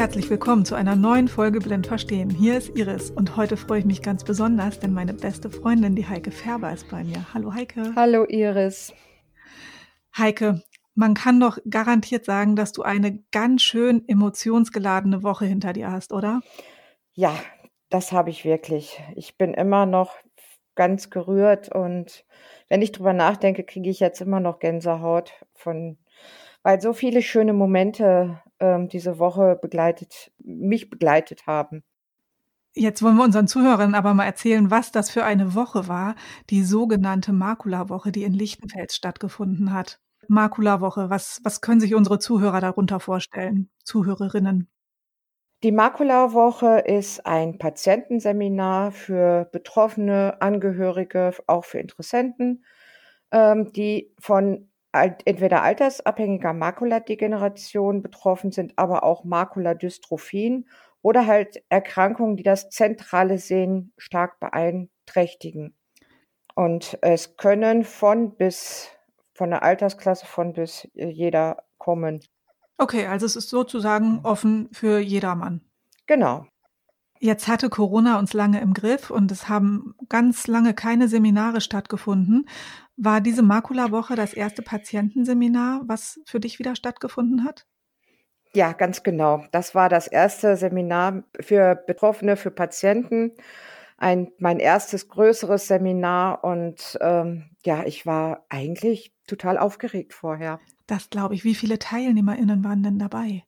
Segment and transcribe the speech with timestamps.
[0.00, 2.30] herzlich willkommen zu einer neuen Folge Blind Verstehen.
[2.30, 6.08] Hier ist Iris und heute freue ich mich ganz besonders, denn meine beste Freundin, die
[6.08, 7.26] Heike Färber, ist bei mir.
[7.34, 7.92] Hallo Heike.
[7.94, 8.94] Hallo Iris.
[10.16, 10.62] Heike,
[10.94, 16.14] man kann doch garantiert sagen, dass du eine ganz schön emotionsgeladene Woche hinter dir hast,
[16.14, 16.40] oder?
[17.12, 17.34] Ja,
[17.90, 19.02] das habe ich wirklich.
[19.16, 20.14] Ich bin immer noch
[20.74, 22.24] ganz gerührt und
[22.68, 25.98] wenn ich drüber nachdenke, kriege ich jetzt immer noch Gänsehaut von,
[26.62, 31.82] weil so viele schöne Momente ähm, diese Woche begleitet, mich begleitet haben.
[32.72, 36.14] Jetzt wollen wir unseren Zuhörern aber mal erzählen, was das für eine Woche war,
[36.50, 39.98] die sogenannte Makula-Woche, die in Lichtenfels stattgefunden hat.
[40.28, 44.68] Makula-Woche, was, was können sich unsere Zuhörer darunter vorstellen, Zuhörerinnen?
[45.62, 52.64] Die Makula-Woche ist ein Patientenseminar für Betroffene, Angehörige, auch für Interessenten,
[53.30, 60.66] ähm, die von entweder altersabhängiger Makuladegeneration betroffen sind, aber auch Makuladystrophien
[61.02, 65.76] oder halt Erkrankungen, die das zentrale Sehen stark beeinträchtigen.
[66.54, 68.88] Und es können von bis,
[69.34, 72.20] von der Altersklasse von bis äh, jeder kommen.
[72.80, 75.60] Okay, also es ist sozusagen offen für jedermann.
[76.06, 76.46] Genau.
[77.18, 82.48] Jetzt hatte Corona uns lange im Griff und es haben ganz lange keine Seminare stattgefunden.
[82.96, 87.66] War diese Makula-Woche das erste Patientenseminar, was für dich wieder stattgefunden hat?
[88.54, 89.44] Ja, ganz genau.
[89.52, 93.32] Das war das erste Seminar für Betroffene, für Patienten.
[94.00, 100.58] Ein, mein erstes größeres Seminar und ähm, ja, ich war eigentlich total aufgeregt vorher.
[100.86, 101.44] Das glaube ich.
[101.44, 103.44] Wie viele TeilnehmerInnen waren denn dabei?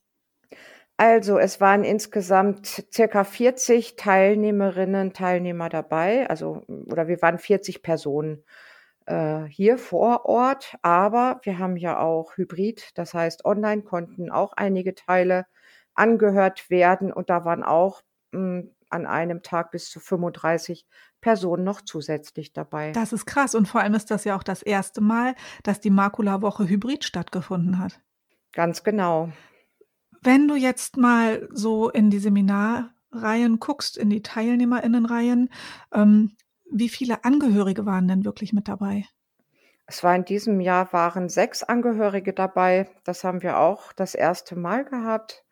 [0.99, 8.45] Also, es waren insgesamt circa 40 Teilnehmerinnen, Teilnehmer dabei, also oder wir waren 40 Personen
[9.07, 14.53] äh, hier vor Ort, aber wir haben ja auch Hybrid, das heißt, online konnten auch
[14.53, 15.47] einige Teile
[15.95, 18.03] angehört werden und da waren auch
[18.33, 20.87] mh, hm, an einem Tag bis zu 35
[21.21, 22.93] Personen noch zusätzlich dabei.
[22.93, 25.91] Das ist krass und vor allem ist das ja auch das erste Mal, dass die
[25.91, 28.01] Makula-Woche Hybrid stattgefunden hat.
[28.53, 29.31] Ganz genau.
[30.21, 35.51] Wenn du jetzt mal so in die Seminarreihen guckst, in die Teilnehmerinnenreihen,
[35.93, 36.37] ähm,
[36.71, 39.05] wie viele Angehörige waren denn wirklich mit dabei?
[39.87, 42.89] Es war in diesem Jahr waren sechs Angehörige dabei.
[43.05, 45.45] Das haben wir auch das erste Mal gehabt.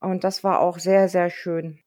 [0.00, 1.80] Und das war auch sehr, sehr schön.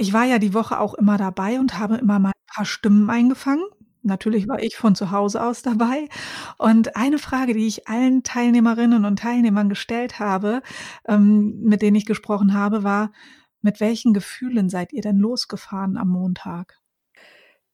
[0.00, 3.10] Ich war ja die Woche auch immer dabei und habe immer mal ein paar Stimmen
[3.10, 3.64] eingefangen.
[4.00, 6.08] Natürlich war ich von zu Hause aus dabei.
[6.56, 10.62] Und eine Frage, die ich allen Teilnehmerinnen und Teilnehmern gestellt habe,
[11.06, 13.12] ähm, mit denen ich gesprochen habe, war,
[13.60, 16.78] mit welchen Gefühlen seid ihr denn losgefahren am Montag?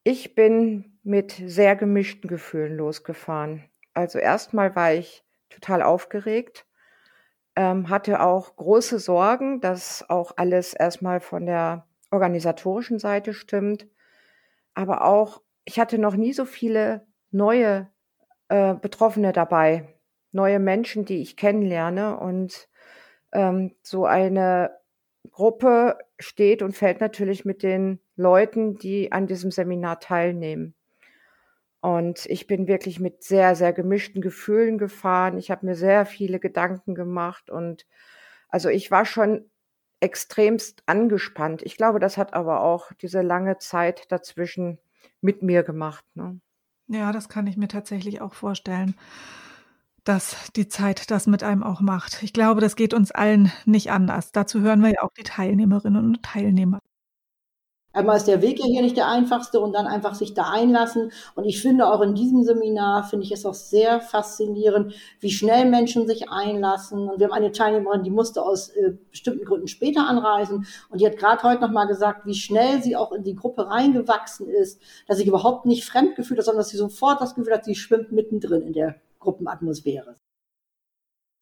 [0.02, 3.62] Ich bin mit sehr gemischten Gefühlen losgefahren.
[3.94, 6.66] Also erstmal war ich total aufgeregt,
[7.54, 13.86] ähm, hatte auch große Sorgen, dass auch alles erstmal von der organisatorischen Seite stimmt,
[14.74, 17.88] aber auch ich hatte noch nie so viele neue
[18.48, 19.88] äh, Betroffene dabei,
[20.32, 22.18] neue Menschen, die ich kennenlerne.
[22.18, 22.68] Und
[23.32, 24.70] ähm, so eine
[25.32, 30.74] Gruppe steht und fällt natürlich mit den Leuten, die an diesem Seminar teilnehmen.
[31.80, 35.36] Und ich bin wirklich mit sehr, sehr gemischten Gefühlen gefahren.
[35.36, 37.86] Ich habe mir sehr viele Gedanken gemacht und
[38.48, 39.50] also ich war schon
[40.06, 41.62] extremst angespannt.
[41.62, 44.78] Ich glaube, das hat aber auch diese lange Zeit dazwischen
[45.20, 46.04] mit mir gemacht.
[46.14, 46.40] Ne?
[46.86, 48.94] Ja, das kann ich mir tatsächlich auch vorstellen,
[50.04, 52.22] dass die Zeit das mit einem auch macht.
[52.22, 54.30] Ich glaube, das geht uns allen nicht anders.
[54.30, 56.78] Dazu hören wir ja auch die Teilnehmerinnen und Teilnehmer.
[57.96, 61.12] Einmal ist der Weg ja hier nicht der einfachste und dann einfach sich da einlassen.
[61.34, 65.64] Und ich finde auch in diesem Seminar, finde ich es auch sehr faszinierend, wie schnell
[65.64, 67.08] Menschen sich einlassen.
[67.08, 70.66] Und wir haben eine Teilnehmerin, die musste aus äh, bestimmten Gründen später anreisen.
[70.90, 74.46] Und die hat gerade heute nochmal gesagt, wie schnell sie auch in die Gruppe reingewachsen
[74.46, 74.78] ist,
[75.08, 77.76] dass sich überhaupt nicht fremd gefühlt hat, sondern dass sie sofort das Gefühl hat, sie
[77.76, 80.16] schwimmt mittendrin in der Gruppenatmosphäre.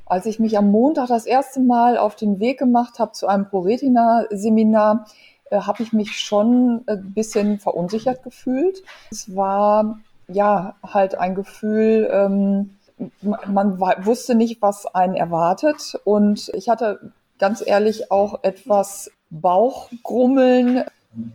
[0.06, 3.48] Als ich mich am Montag das erste Mal auf den Weg gemacht habe zu einem
[3.48, 5.06] ProRetina-Seminar,
[5.50, 8.82] äh, habe ich mich schon ein bisschen verunsichert gefühlt.
[9.10, 9.98] Es war
[10.28, 12.76] ja halt ein Gefühl, ähm,
[13.22, 15.98] man wusste nicht, was einen erwartet.
[16.04, 20.84] Und ich hatte ganz ehrlich auch etwas Bauchgrummeln.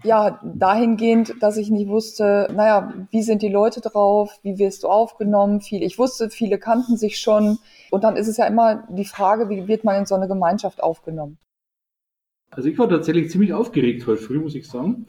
[0.04, 4.90] Ja, dahingehend, dass ich nicht wusste, naja, wie sind die Leute drauf, wie wirst du
[4.90, 5.62] aufgenommen?
[5.62, 7.60] Viel, ich wusste, viele kannten sich schon.
[7.90, 10.84] Und dann ist es ja immer die Frage, wie wird man in so eine Gemeinschaft
[10.84, 11.38] aufgenommen?
[12.52, 15.06] Also ich war tatsächlich ziemlich aufgeregt heute früh, muss ich sagen,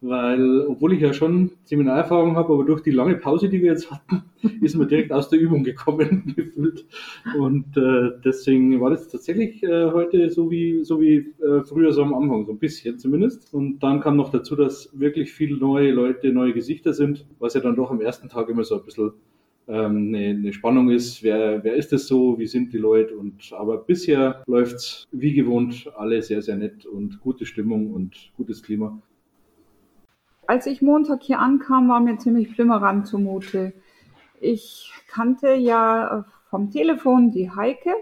[0.00, 3.90] weil, obwohl ich ja schon Seminarerfahrung habe, aber durch die lange Pause, die wir jetzt
[3.90, 4.24] hatten,
[4.60, 6.84] ist man direkt aus der Übung gekommen gefühlt.
[7.38, 12.02] Und äh, deswegen war das tatsächlich äh, heute so wie, so wie äh, früher so
[12.02, 13.54] am Anfang, so ein bisschen zumindest.
[13.54, 17.60] Und dann kam noch dazu, dass wirklich viele neue Leute, neue Gesichter sind, was ja
[17.60, 19.12] dann doch am ersten Tag immer so ein bisschen
[19.66, 23.52] ähm, eine, eine Spannung ist, wer, wer ist das so, wie sind die Leute und
[23.52, 28.98] aber bisher läuft's wie gewohnt alle sehr, sehr nett und gute Stimmung und gutes Klima.
[30.46, 33.72] Als ich Montag hier ankam, war mir ziemlich flimmerant zumute.
[34.40, 37.94] Ich kannte ja äh, vom Telefon die Heike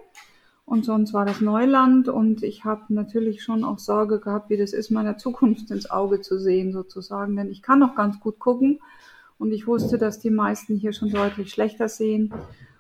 [0.64, 4.72] und sonst war das Neuland und ich habe natürlich schon auch Sorge gehabt, wie das
[4.72, 8.80] ist, meiner Zukunft ins Auge zu sehen sozusagen, denn ich kann noch ganz gut gucken
[9.42, 12.32] und ich wusste, dass die meisten hier schon deutlich schlechter sehen.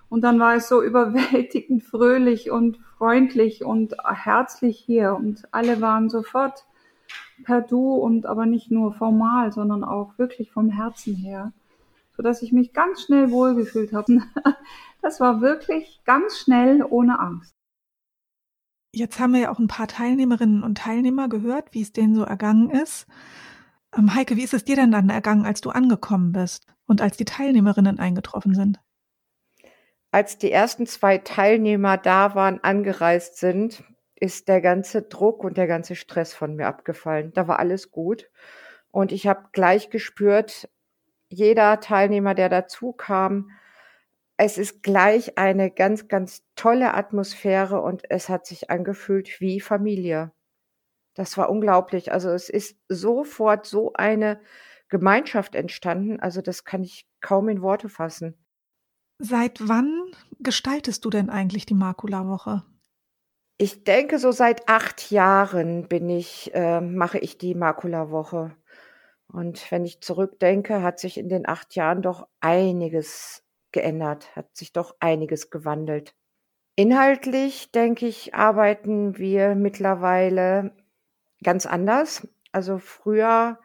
[0.08, 6.08] Und dann war es so überwältigend fröhlich und freundlich und herzlich hier und alle waren
[6.08, 6.64] sofort
[7.44, 11.52] per Du und aber nicht nur formal, sondern auch wirklich vom Herzen her,
[12.16, 14.22] so dass ich mich ganz schnell wohlgefühlt habe.
[15.04, 17.56] Das war wirklich ganz schnell ohne Angst.
[18.94, 22.22] Jetzt haben wir ja auch ein paar Teilnehmerinnen und Teilnehmer gehört, wie es denen so
[22.22, 23.08] ergangen ist.
[23.96, 27.16] Ähm, Heike, wie ist es dir denn dann ergangen, als du angekommen bist und als
[27.16, 28.80] die Teilnehmerinnen eingetroffen sind?
[30.10, 33.82] Als die ersten zwei Teilnehmer da waren, angereist sind,
[34.14, 37.32] ist der ganze Druck und der ganze Stress von mir abgefallen.
[37.32, 38.30] Da war alles gut.
[38.90, 40.68] Und ich habe gleich gespürt,
[41.28, 43.50] jeder Teilnehmer, der dazu kam,
[44.36, 50.32] es ist gleich eine ganz, ganz tolle Atmosphäre und es hat sich angefühlt wie Familie.
[51.14, 52.12] Das war unglaublich.
[52.12, 54.40] Also es ist sofort so eine
[54.88, 56.20] Gemeinschaft entstanden.
[56.20, 58.36] Also das kann ich kaum in Worte fassen.
[59.18, 62.64] Seit wann gestaltest du denn eigentlich die Makula-Woche?
[63.58, 68.56] Ich denke, so seit acht Jahren bin ich, äh, mache ich die Makula-Woche.
[69.28, 74.72] Und wenn ich zurückdenke, hat sich in den acht Jahren doch einiges geändert, hat sich
[74.72, 76.14] doch einiges gewandelt.
[76.74, 80.74] Inhaltlich, denke ich, arbeiten wir mittlerweile
[81.42, 82.26] ganz anders.
[82.52, 83.58] Also früher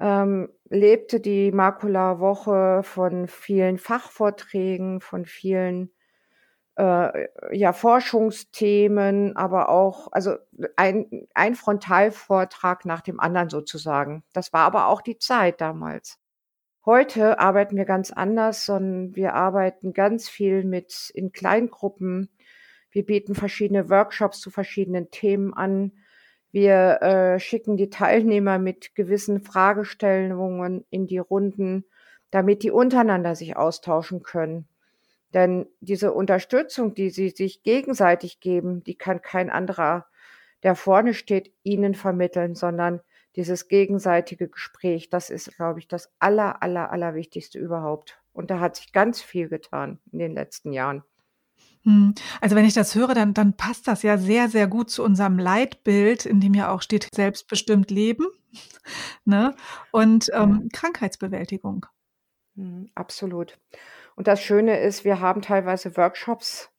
[0.00, 5.90] ähm, lebte die Makula-Woche von vielen Fachvorträgen, von vielen
[6.78, 10.36] äh, ja, Forschungsthemen, aber auch, also
[10.76, 14.22] ein, ein Frontalvortrag nach dem anderen sozusagen.
[14.32, 16.18] Das war aber auch die Zeit damals.
[16.86, 22.30] Heute arbeiten wir ganz anders, sondern wir arbeiten ganz viel mit in Kleingruppen.
[22.90, 25.92] Wir bieten verschiedene Workshops zu verschiedenen Themen an.
[26.50, 31.84] Wir äh, schicken die Teilnehmer mit gewissen Fragestellungen in die Runden,
[32.30, 34.66] damit die untereinander sich austauschen können.
[35.34, 40.06] Denn diese Unterstützung, die sie sich gegenseitig geben, die kann kein anderer,
[40.62, 43.00] der vorne steht, ihnen vermitteln, sondern
[43.36, 48.18] dieses gegenseitige Gespräch, das ist, glaube ich, das aller, aller, aller Wichtigste überhaupt.
[48.32, 51.04] Und da hat sich ganz viel getan in den letzten Jahren.
[51.84, 52.14] Hm.
[52.40, 55.38] Also wenn ich das höre, dann, dann passt das ja sehr, sehr gut zu unserem
[55.38, 58.26] Leitbild, in dem ja auch steht, selbstbestimmt leben
[59.24, 59.54] ne?
[59.92, 61.86] und ähm, Krankheitsbewältigung.
[62.56, 63.58] Hm, absolut.
[64.16, 66.70] Und das Schöne ist, wir haben teilweise Workshops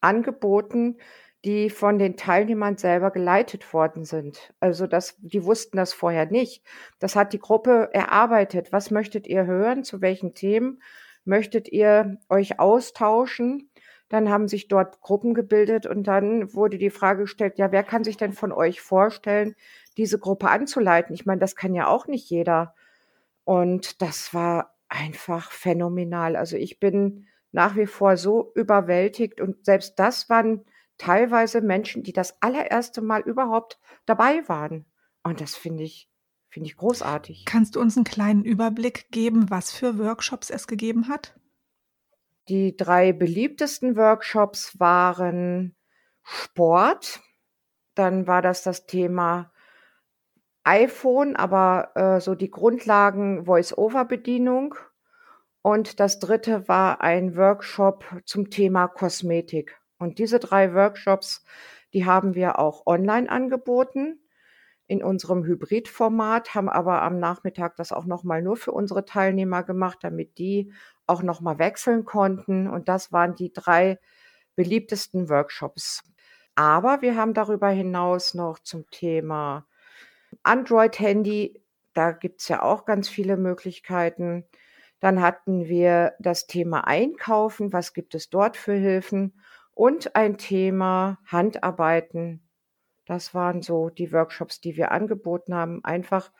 [0.00, 0.96] angeboten,
[1.44, 4.52] die von den Teilnehmern selber geleitet worden sind.
[4.58, 6.64] Also das, die wussten das vorher nicht.
[6.98, 8.72] Das hat die Gruppe erarbeitet.
[8.72, 9.84] Was möchtet ihr hören?
[9.84, 10.82] Zu welchen Themen
[11.24, 13.67] möchtet ihr euch austauschen?
[14.08, 18.04] Dann haben sich dort Gruppen gebildet und dann wurde die Frage gestellt, ja, wer kann
[18.04, 19.54] sich denn von euch vorstellen,
[19.96, 21.14] diese Gruppe anzuleiten?
[21.14, 22.74] Ich meine, das kann ja auch nicht jeder.
[23.44, 26.36] Und das war einfach phänomenal.
[26.36, 30.64] Also ich bin nach wie vor so überwältigt und selbst das waren
[30.98, 34.84] teilweise Menschen, die das allererste Mal überhaupt dabei waren.
[35.22, 36.10] Und das finde ich,
[36.48, 37.44] finde ich großartig.
[37.46, 41.38] Kannst du uns einen kleinen Überblick geben, was für Workshops es gegeben hat?
[42.48, 45.76] Die drei beliebtesten Workshops waren
[46.22, 47.20] Sport,
[47.94, 49.52] dann war das das Thema
[50.64, 54.74] iPhone, aber äh, so die Grundlagen Voice-Over-Bedienung.
[55.62, 59.78] Und das dritte war ein Workshop zum Thema Kosmetik.
[59.98, 61.44] Und diese drei Workshops,
[61.92, 64.20] die haben wir auch online angeboten
[64.88, 69.98] in unserem Hybridformat, haben aber am Nachmittag das auch nochmal nur für unsere Teilnehmer gemacht,
[70.00, 70.72] damit die
[71.06, 72.66] auch nochmal wechseln konnten.
[72.66, 73.98] Und das waren die drei
[74.56, 76.02] beliebtesten Workshops.
[76.54, 79.66] Aber wir haben darüber hinaus noch zum Thema
[80.42, 81.62] Android-Handy,
[81.94, 84.44] da gibt's ja auch ganz viele Möglichkeiten.
[85.00, 89.40] Dann hatten wir das Thema Einkaufen, was gibt es dort für Hilfen?
[89.74, 92.47] Und ein Thema Handarbeiten.
[93.08, 96.30] Das waren so die Workshops, die wir angeboten haben, einfach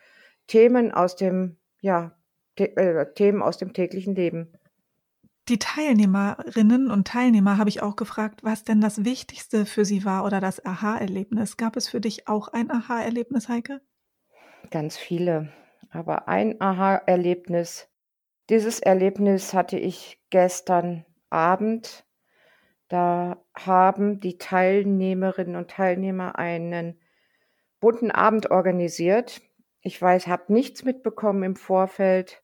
[0.46, 2.12] Themen aus dem, ja,
[2.56, 4.52] äh, Themen aus dem täglichen Leben.
[5.48, 10.26] Die Teilnehmerinnen und Teilnehmer habe ich auch gefragt, was denn das Wichtigste für sie war
[10.26, 11.56] oder das Aha-Erlebnis.
[11.56, 13.80] Gab es für dich auch ein Aha-Erlebnis, Heike?
[14.70, 15.50] Ganz viele.
[15.88, 17.88] Aber ein Aha-Erlebnis,
[18.50, 22.04] dieses Erlebnis hatte ich gestern Abend.
[22.88, 27.00] Da haben die Teilnehmerinnen und Teilnehmer einen
[27.80, 29.42] bunten Abend organisiert.
[29.82, 32.42] Ich weiß, habe nichts mitbekommen im Vorfeld.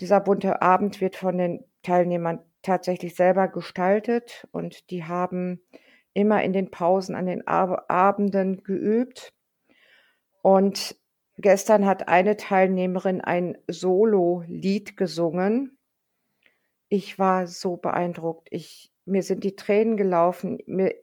[0.00, 5.60] Dieser bunte Abend wird von den Teilnehmern tatsächlich selber gestaltet und die haben
[6.12, 9.32] immer in den Pausen an den Ab Abenden geübt.
[10.42, 10.96] Und
[11.38, 15.78] gestern hat eine Teilnehmerin ein Solo-Lied gesungen.
[16.88, 18.48] Ich war so beeindruckt.
[18.50, 20.58] Ich, mir sind die Tränen gelaufen.
[20.66, 20.94] Mir,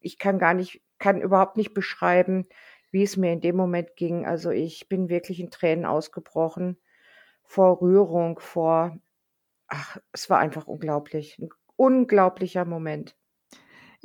[0.00, 2.46] ich kann gar nicht, kann überhaupt nicht beschreiben,
[2.90, 4.26] wie es mir in dem Moment ging.
[4.26, 6.76] Also ich bin wirklich in Tränen ausgebrochen
[7.44, 8.98] vor Rührung, vor
[9.68, 11.38] ach, es war einfach unglaublich.
[11.38, 13.16] Ein unglaublicher Moment.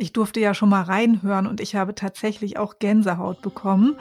[0.01, 3.97] Ich durfte ja schon mal reinhören und ich habe tatsächlich auch Gänsehaut bekommen.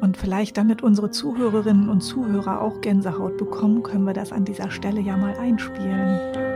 [0.00, 4.70] Und vielleicht damit unsere Zuhörerinnen und Zuhörer auch Gänsehaut bekommen, können wir das an dieser
[4.70, 6.51] Stelle ja mal einspielen.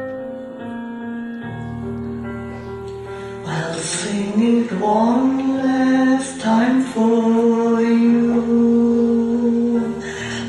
[3.87, 8.43] sing it one last time for you.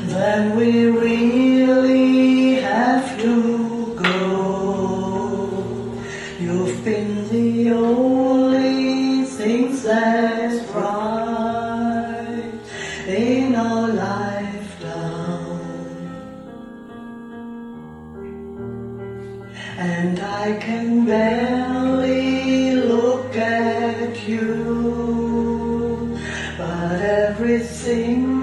[0.08, 4.24] Then we really have to go.
[6.40, 12.52] You've been the only thing that's right
[13.06, 15.60] in our lifetime.
[19.78, 21.87] And I can bear.
[27.62, 28.37] Fand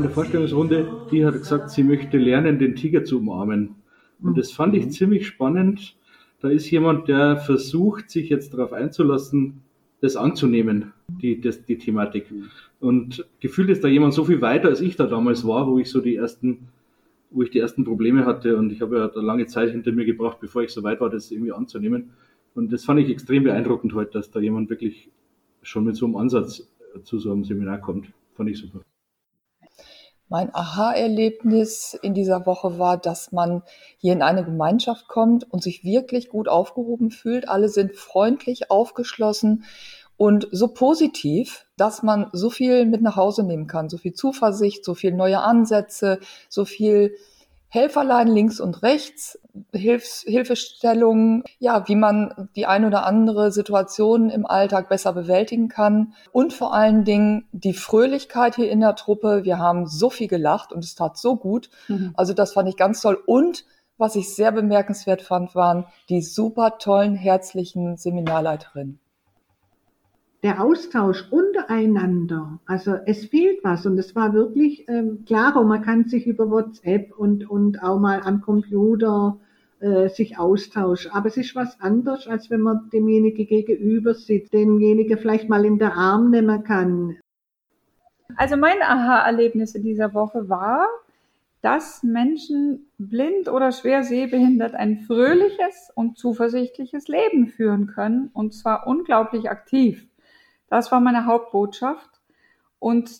[0.00, 3.74] in der Vorstellungsrunde, die hat gesagt, sie möchte lernen, den Tiger zu umarmen.
[4.22, 4.90] Und das fand ich mhm.
[4.92, 5.94] ziemlich spannend.
[6.40, 9.60] Da ist jemand, der versucht, sich jetzt darauf einzulassen,
[10.00, 12.32] das anzunehmen, die, das, die Thematik.
[12.80, 15.90] Und gefühlt ist da jemand so viel weiter, als ich da damals war, wo ich
[15.90, 16.68] so die ersten,
[17.30, 18.56] wo ich die ersten Probleme hatte.
[18.56, 21.10] Und ich habe ja da lange Zeit hinter mir gebracht, bevor ich so weit war,
[21.10, 22.08] das irgendwie anzunehmen.
[22.54, 25.10] Und das fand ich extrem beeindruckend heute, dass da jemand wirklich
[25.60, 26.66] schon mit so einem Ansatz
[27.02, 28.10] zu so einem Seminar kommt.
[28.32, 28.80] Fand ich super.
[30.30, 33.64] Mein Aha-Erlebnis in dieser Woche war, dass man
[33.98, 37.48] hier in eine Gemeinschaft kommt und sich wirklich gut aufgehoben fühlt.
[37.48, 39.64] Alle sind freundlich, aufgeschlossen
[40.16, 43.88] und so positiv, dass man so viel mit nach Hause nehmen kann.
[43.88, 47.16] So viel Zuversicht, so viel neue Ansätze, so viel
[47.70, 49.38] Helferlein links und rechts,
[49.72, 56.14] Hilfs Hilfestellungen, ja, wie man die ein oder andere Situation im Alltag besser bewältigen kann
[56.32, 59.44] und vor allen Dingen die Fröhlichkeit hier in der Truppe.
[59.44, 61.70] Wir haben so viel gelacht und es tat so gut.
[61.88, 62.12] Mhm.
[62.14, 63.64] Also das fand ich ganz toll und
[63.98, 68.98] was ich sehr bemerkenswert fand, waren die super tollen, herzlichen Seminarleiterinnen
[70.42, 76.04] der Austausch untereinander, also es fehlt was und es war wirklich ähm, klarer, man kann
[76.06, 79.38] sich über WhatsApp und, und auch mal am Computer
[79.80, 85.18] äh, sich austauschen, aber es ist was anderes, als wenn man demjenigen gegenüber sitzt, denjenigen
[85.18, 87.16] vielleicht mal in der Arm nehmen kann.
[88.36, 90.86] Also mein Aha-Erlebnis in dieser Woche war,
[91.62, 98.86] dass Menschen blind oder schwer sehbehindert ein fröhliches und zuversichtliches Leben führen können und zwar
[98.86, 100.06] unglaublich aktiv.
[100.70, 102.08] Das war meine Hauptbotschaft.
[102.78, 103.10] Und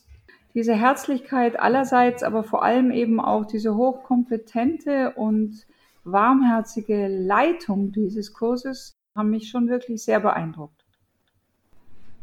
[0.54, 5.66] diese Herzlichkeit allerseits, aber vor allem eben auch diese hochkompetente und
[6.04, 10.84] warmherzige Leitung dieses Kurses haben mich schon wirklich sehr beeindruckt.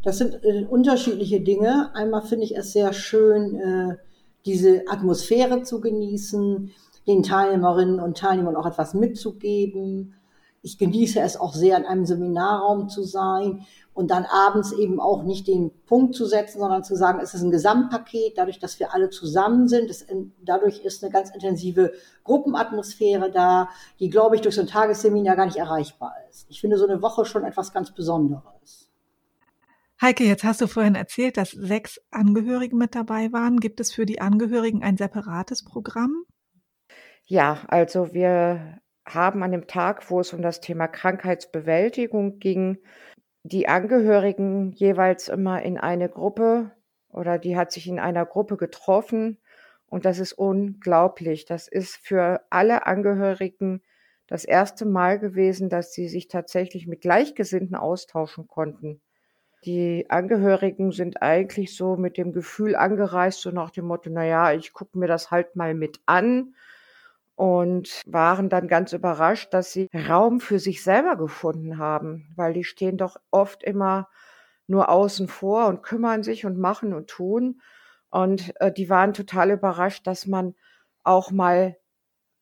[0.03, 1.91] Das sind äh, unterschiedliche Dinge.
[1.93, 3.98] Einmal finde ich es sehr schön, äh,
[4.46, 6.72] diese Atmosphäre zu genießen,
[7.07, 10.15] den Teilnehmerinnen und Teilnehmern auch etwas mitzugeben.
[10.67, 15.24] Ich genieße es auch sehr, in einem Seminarraum zu sein und dann abends eben auch
[15.24, 18.93] nicht den Punkt zu setzen, sondern zu sagen, es ist ein Gesamtpaket, dadurch, dass wir
[18.93, 19.89] alle zusammen sind.
[19.89, 20.05] Es,
[20.43, 21.93] dadurch ist eine ganz intensive
[22.25, 23.69] Gruppenatmosphäre da,
[24.01, 26.47] die, glaube ich, durch so ein Tagesseminar gar nicht erreichbar ist.
[26.50, 28.91] Ich finde so eine Woche schon etwas ganz Besonderes.
[30.01, 33.62] Heike, jetzt hast du vorhin erzählt, dass sechs Angehörige mit dabei waren.
[33.62, 36.25] Gibt es für die Angehörigen ein separates Programm?
[37.24, 42.78] Ja, also wir haben an dem Tag, wo es um das Thema Krankheitsbewältigung ging,
[43.44, 46.72] die Angehörigen jeweils immer in eine Gruppe
[47.10, 49.38] oder die hat sich in einer Gruppe getroffen
[49.88, 51.46] und das ist unglaublich.
[51.46, 53.82] Das ist für alle Angehörigen
[54.28, 59.02] das erste Mal gewesen, dass sie sich tatsächlich mit Gleichgesinnten austauschen konnten.
[59.64, 64.54] Die Angehörigen sind eigentlich so mit dem Gefühl angereist, so nach dem Motto, na ja,
[64.54, 66.54] ich gucke mir das halt mal mit an
[67.38, 72.63] und waren dann ganz überrascht, dass sie Raum für sich selber gefunden haben, weil die
[72.63, 74.10] stehen doch oft immer
[74.65, 77.62] nur außen vor und kümmern sich und machen und tun.
[78.10, 80.56] Und äh, die waren total überrascht, dass man
[81.03, 81.77] auch mal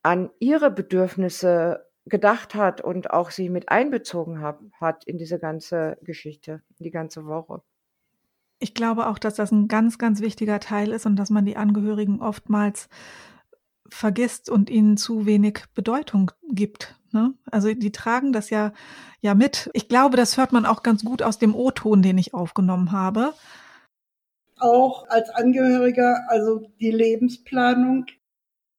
[0.02, 5.98] an ihre Bedürfnisse gedacht hat und auch sie mit einbezogen hab, hat in diese ganze
[6.04, 7.62] Geschichte, die ganze Woche.
[8.60, 11.58] Ich glaube auch, dass das ein ganz, ganz wichtiger Teil ist und dass man die
[11.58, 12.88] Angehörigen oftmals
[13.96, 16.96] vergisst und ihnen zu wenig Bedeutung gibt.
[17.12, 17.34] Ne?
[17.50, 18.74] Also die tragen das ja,
[19.22, 19.70] ja mit.
[19.74, 23.34] Ich glaube, das hört man auch ganz gut aus dem O-Ton, den ich aufgenommen habe.
[24.58, 28.06] Auch als Angehöriger, also die Lebensplanung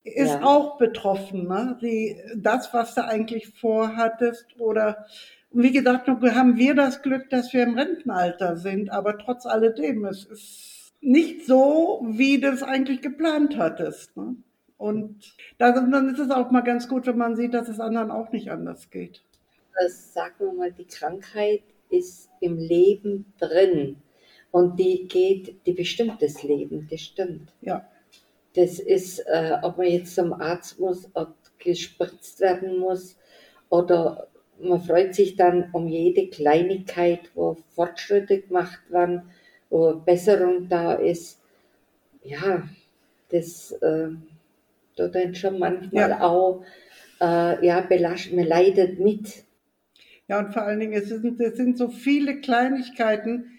[0.05, 0.43] ist ja.
[0.43, 1.49] auch betroffen.
[1.49, 1.79] Ne?
[1.81, 5.07] Die, das, was du eigentlich vorhattest oder
[5.51, 10.25] wie gesagt, haben wir das Glück, dass wir im Rentenalter sind, aber trotz alledem, es
[10.25, 14.17] ist nicht so, wie du es eigentlich geplant hattest.
[14.17, 14.37] Ne?
[14.79, 18.31] Und dann ist es auch mal ganz gut, wenn man sieht, dass es anderen auch
[18.33, 19.23] nicht anders geht.
[19.79, 23.97] Das, sagen wir mal, die Krankheit ist im Leben drin.
[24.51, 27.53] Und die geht, die bestimmt das Leben, das stimmt.
[27.61, 27.87] Ja.
[28.55, 33.17] Das ist, äh, ob man jetzt zum Arzt muss, ob gespritzt werden muss
[33.69, 39.31] oder man freut sich dann um jede Kleinigkeit, wo Fortschritte gemacht werden,
[39.69, 41.41] wo Besserung da ist.
[42.23, 42.67] Ja,
[43.29, 44.09] das, äh,
[44.97, 46.21] da dann schon manchmal ja.
[46.21, 46.65] auch
[47.21, 49.45] äh, ja, belastet, man leidet mit.
[50.29, 53.59] Ja, und vor allen Dingen, es sind, es sind so viele Kleinigkeiten,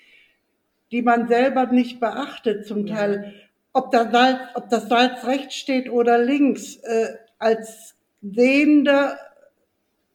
[0.91, 3.33] die man selber nicht beachtet, zum Teil.
[3.73, 9.17] Ob, das Salz, ob das Salz rechts steht oder links, äh, als Sehender,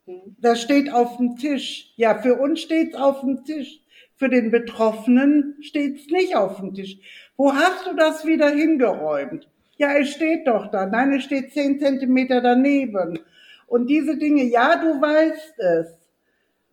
[0.07, 0.37] mhm.
[0.41, 1.93] das steht auf dem Tisch.
[1.97, 3.81] Ja, für uns steht es auf dem Tisch.
[4.17, 6.99] Für den Betroffenen steht es nicht auf dem Tisch.
[7.37, 9.49] Wo hast du das wieder hingeräumt?
[9.77, 10.87] Ja, es steht doch da.
[10.87, 13.19] Nein, es steht zehn Zentimeter daneben.
[13.67, 15.99] Und diese Dinge, ja, du weißt es.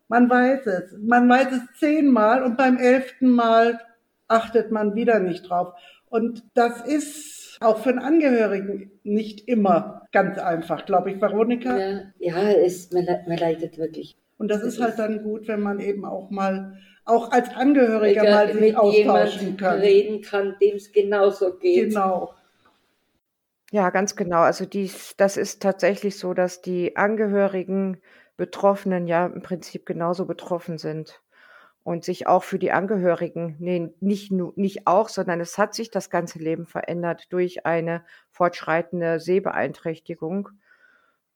[0.07, 0.97] Man weiß es.
[0.99, 3.79] Man weiß es zehnmal und beim elften Mal
[4.27, 5.73] achtet man wieder nicht drauf.
[6.09, 11.77] Und das ist auch für einen Angehörigen nicht immer ganz einfach, glaube ich, Veronika.
[11.77, 14.17] Ja, ja es, man, man leidet wirklich.
[14.38, 17.49] Und das, das ist halt ist dann gut, wenn man eben auch mal, auch als
[17.55, 19.79] Angehöriger mal sich austauschen kann.
[19.79, 21.89] reden kann, dem es genauso geht.
[21.89, 22.33] Genau.
[23.71, 24.39] Ja, ganz genau.
[24.41, 28.01] Also dies das ist tatsächlich so, dass die Angehörigen
[28.36, 31.21] Betroffenen ja im Prinzip genauso betroffen sind
[31.84, 35.91] und sich auch für die Angehörigen ne, nicht nur nicht auch, sondern es hat sich
[35.91, 40.49] das ganze Leben verändert durch eine fortschreitende Sehbeeinträchtigung.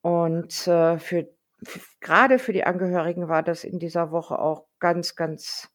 [0.01, 1.29] Und, äh, für
[2.01, 5.69] gerade für die Angehörigen war das in dieser Woche auch ganz, ganz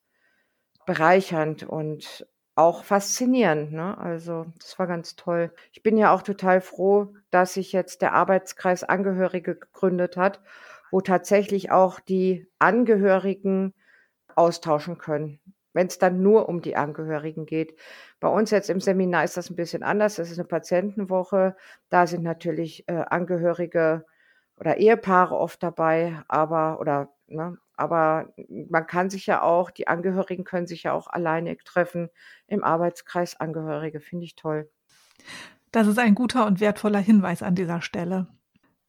[0.87, 2.27] bereichernd und
[2.59, 3.73] auch faszinierend.
[3.73, 3.97] Ne?
[3.99, 5.53] Also das war ganz toll.
[5.73, 10.40] Ich bin ja auch total froh, dass sich jetzt der Arbeitskreis Angehörige gegründet hat,
[10.90, 13.75] wo tatsächlich auch die Angehörigen
[14.35, 15.38] austauschen können,
[15.73, 17.79] wenn es dann nur um die Angehörigen geht.
[18.18, 20.16] Bei uns jetzt im Seminar ist das ein bisschen anders.
[20.16, 21.57] Das ist eine Patientenwoche.
[21.90, 24.05] Da sind natürlich äh, Angehörige
[24.57, 28.33] oder Ehepaare oft dabei, aber oder ne, aber
[28.69, 32.11] man kann sich ja auch, die Angehörigen können sich ja auch alleine treffen
[32.47, 34.01] im Arbeitskreis Angehörige.
[34.01, 34.71] Finde ich toll.
[35.71, 38.27] Das ist ein guter und wertvoller Hinweis an dieser Stelle.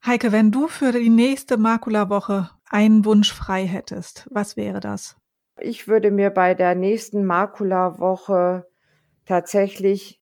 [0.05, 5.17] Heike, wenn du für die nächste Makula-Woche einen Wunsch frei hättest, was wäre das?
[5.59, 8.65] Ich würde mir bei der nächsten Makula-Woche
[9.25, 10.21] tatsächlich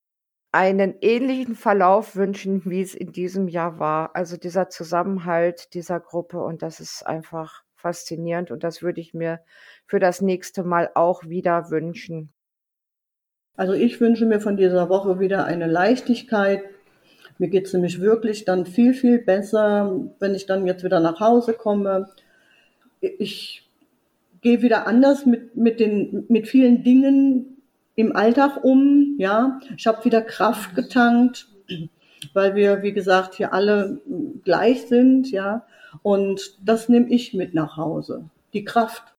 [0.51, 4.15] einen ähnlichen Verlauf wünschen, wie es in diesem Jahr war.
[4.15, 9.39] Also dieser Zusammenhalt dieser Gruppe und das ist einfach faszinierend und das würde ich mir
[9.85, 12.33] für das nächste Mal auch wieder wünschen.
[13.55, 16.63] Also ich wünsche mir von dieser Woche wieder eine Leichtigkeit.
[17.39, 21.19] Mir geht es nämlich wirklich dann viel, viel besser, wenn ich dann jetzt wieder nach
[21.19, 22.09] Hause komme.
[22.99, 23.67] Ich
[24.41, 27.63] gehe wieder anders mit, mit, den, mit vielen Dingen
[27.95, 29.15] im Alltag um.
[29.17, 31.47] Ja, ich habe wieder Kraft getankt,
[32.33, 34.01] weil wir, wie gesagt, hier alle
[34.43, 35.29] gleich sind.
[35.31, 35.65] Ja,
[36.01, 38.29] und das nehme ich mit nach Hause.
[38.53, 39.15] Die Kraft.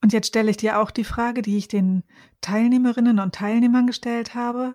[0.00, 2.04] Und jetzt stelle ich dir auch die Frage, die ich den
[2.40, 4.74] Teilnehmerinnen und Teilnehmern gestellt habe.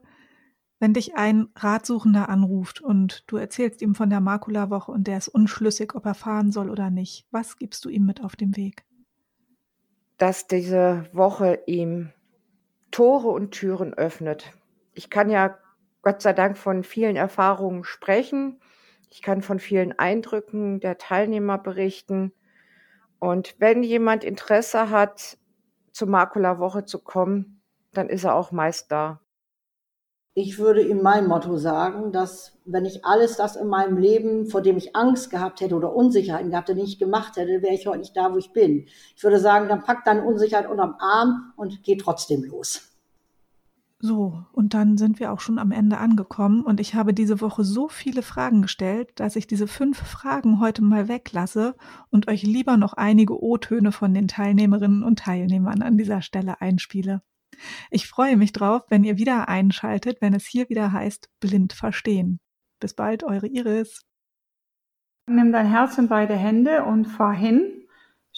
[0.79, 5.29] Wenn dich ein Ratsuchender anruft und du erzählst ihm von der Makula-Woche und der ist
[5.29, 8.83] unschlüssig, ob er fahren soll oder nicht, was gibst du ihm mit auf dem Weg?
[10.17, 12.11] Dass diese Woche ihm
[12.91, 14.51] Tore und Türen öffnet.
[14.93, 15.57] Ich kann ja
[16.03, 18.59] Gott sei Dank von vielen Erfahrungen sprechen.
[19.09, 22.33] Ich kann von vielen Eindrücken der Teilnehmer berichten.
[23.19, 25.37] Und wenn jemand Interesse hat,
[25.93, 27.61] zur Makula-Woche zu kommen,
[27.93, 29.21] dann ist er auch meist da.
[30.35, 34.61] Ich würde ihm mein Motto sagen, dass wenn ich alles das in meinem Leben, vor
[34.61, 37.99] dem ich Angst gehabt hätte oder Unsicherheiten gehabt hätte, nicht gemacht hätte, wäre ich heute
[37.99, 38.87] nicht da, wo ich bin.
[39.15, 42.92] Ich würde sagen, dann pack deine Unsicherheit unterm Arm und geh trotzdem los.
[44.05, 47.63] So, und dann sind wir auch schon am Ende angekommen und ich habe diese Woche
[47.63, 51.73] so viele Fragen gestellt, dass ich diese fünf Fragen heute mal weglasse
[52.09, 57.21] und euch lieber noch einige O-Töne von den Teilnehmerinnen und Teilnehmern an dieser Stelle einspiele.
[57.91, 62.41] Ich freue mich drauf, wenn ihr wieder einschaltet, wenn es hier wieder heißt Blind verstehen.
[62.81, 64.01] Bis bald, eure Iris.
[65.29, 67.82] Nimm dein Herz in beide Hände und fahr hin.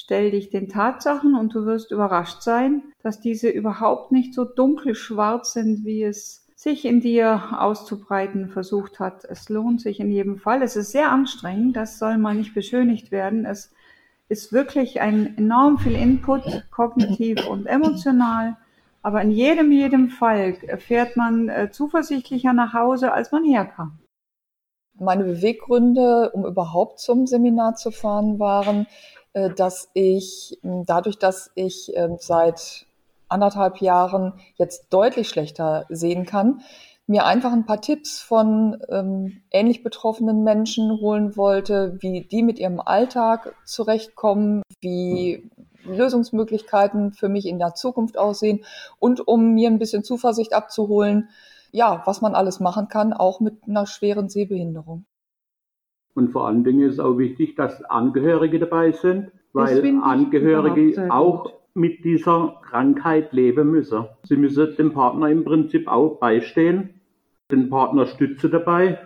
[0.06, 5.54] Stell dich den Tatsachen und du wirst überrascht sein, dass diese überhaupt nicht so dunkelschwarz
[5.54, 9.26] sind, wie es sich in dir auszubreiten versucht hat.
[9.26, 10.62] Es lohnt sich in jedem Fall.
[10.62, 13.48] Es ist sehr anstrengend, das soll mal nicht beschönigt werden.
[13.48, 13.74] Es
[14.30, 18.58] ist wirklich ein enorm viel Input, kognitiv und emotional.
[19.02, 23.98] Aber in jedem, jedem Fall fährt man äh, zuversichtlicher nach Hause, als man herkam.
[25.00, 28.86] Meine Beweggründe, um überhaupt zum Seminar zu fahren, waren,
[29.56, 32.86] dass ich dadurch, dass ich äh, seit
[33.28, 36.62] anderthalb Jahren jetzt deutlich schlechter sehen kann,
[37.08, 42.60] mir einfach ein paar Tipps von ähm, ähnlich betroffenen Menschen holen wollte, wie die mit
[42.60, 45.50] ihrem Alltag zurechtkommen, wie
[45.84, 48.63] Lösungsmöglichkeiten für mich in der Zukunft aussehen
[49.00, 51.30] und um mir ein bisschen Zuversicht abzuholen,
[51.71, 55.06] ja, was man alles machen kann, auch mit einer schweren Sehbehinderung.
[56.15, 61.51] Und vor allen Dingen ist es auch wichtig, dass Angehörige dabei sind, weil Angehörige auch
[61.73, 64.06] mit dieser Krankheit leben müssen.
[64.23, 67.01] Sie müssen dem Partner im Prinzip auch beistehen,
[67.51, 68.99] den Partner stützen dabei.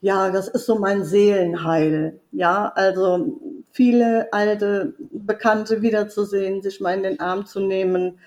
[0.00, 2.20] Ja, das ist so mein Seelenheil.
[2.30, 3.40] Ja, also
[3.72, 8.20] viele alte Bekannte wiederzusehen, sich mal in den Arm zu nehmen.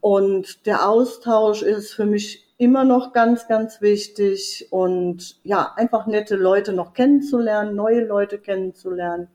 [0.00, 4.68] Und der Austausch ist für mich immer noch ganz, ganz wichtig.
[4.70, 9.28] Und ja, einfach nette Leute noch kennenzulernen, neue Leute kennenzulernen.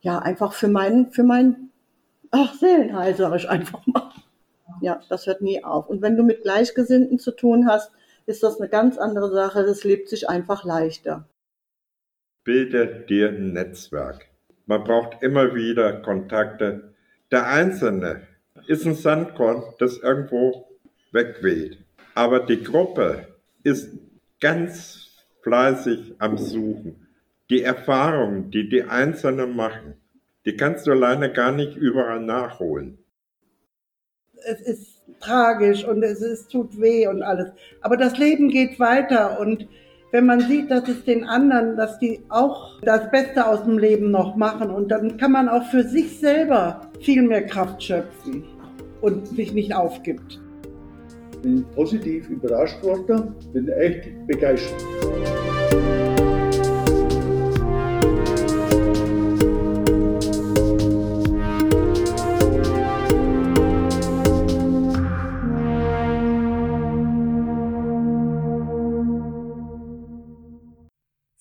[0.00, 1.72] Ja, einfach für meinen, für meinen,
[2.30, 4.12] ach, Seelenheil, sage ich einfach mal.
[4.80, 5.88] Ja, das hört nie auf.
[5.88, 7.90] Und wenn du mit Gleichgesinnten zu tun hast,
[8.26, 9.64] ist das eine ganz andere Sache.
[9.64, 11.28] Das lebt sich einfach leichter.
[12.44, 14.26] Bilde dir ein Netzwerk.
[14.66, 16.94] Man braucht immer wieder Kontakte.
[17.30, 18.26] Der Einzelne
[18.66, 20.68] ist ein Sandkorn, das irgendwo
[21.12, 21.85] wegweht.
[22.16, 23.26] Aber die Gruppe
[23.62, 23.90] ist
[24.40, 25.10] ganz
[25.42, 27.06] fleißig am Suchen.
[27.50, 30.00] Die Erfahrungen, die die Einzelnen machen,
[30.46, 32.96] die kannst du alleine gar nicht überall nachholen.
[34.46, 37.52] Es ist tragisch und es, es tut weh und alles.
[37.82, 39.68] Aber das Leben geht weiter und
[40.10, 44.10] wenn man sieht, dass es den anderen, dass die auch das Beste aus dem Leben
[44.10, 48.44] noch machen und dann kann man auch für sich selber viel mehr Kraft schöpfen
[49.02, 50.40] und sich nicht aufgibt.
[51.42, 54.84] Bin positiv überrascht worden, bin echt begeistert.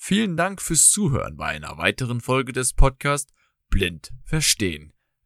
[0.08, 3.34] Vielen Dank fürs Zuhören bei einer weiteren Folge des Podcasts
[3.70, 4.95] Blind Verstehen.